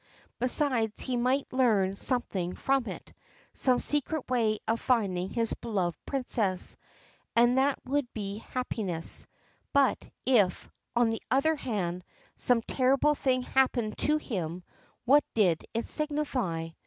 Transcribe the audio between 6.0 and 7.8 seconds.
Princess and that